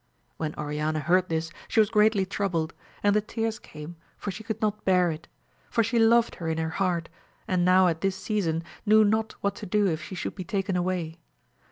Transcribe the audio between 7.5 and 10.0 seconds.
now at this season knew not what to do